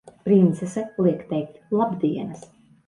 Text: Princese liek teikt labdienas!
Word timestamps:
Princese 0.29 0.83
liek 1.05 1.21
teikt 1.35 1.79
labdienas! 1.81 2.47